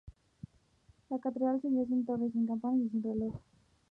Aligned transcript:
La 1.09 1.19
catedral 1.19 1.61
se 1.61 1.67
vio 1.69 1.85
sin 1.85 2.03
torre, 2.03 2.31
sin 2.31 2.47
campanas 2.47 2.79
y 2.87 2.89
sin 2.89 3.03
reloj. 3.03 3.35